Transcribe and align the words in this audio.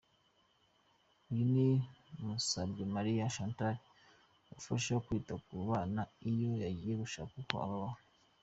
Uyu 1.31 1.45
ni 1.53 1.67
Musabyemariye 2.25 3.23
Chantal 3.35 3.75
umufasha 4.43 4.93
kwita 5.05 5.33
ku 5.45 5.55
bana 5.69 6.01
iyo 6.31 6.51
yagiye 6.63 6.93
gushaka 7.03 7.31
uko 7.41 7.53
babaho. 7.61 7.99